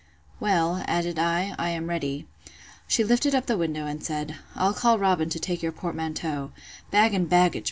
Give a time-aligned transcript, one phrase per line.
[0.39, 2.25] Well, added I, I am ready.
[2.87, 6.51] She lifted up the window, and said, I'll call Robin to take your portmanteau:
[6.89, 7.59] Bag and baggage!